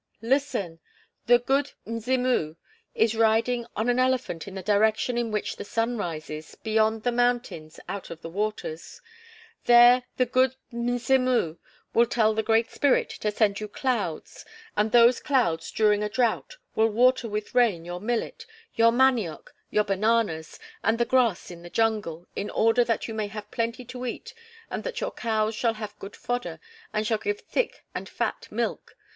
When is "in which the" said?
5.15-5.63